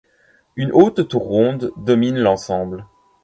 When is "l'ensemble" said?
2.17-2.87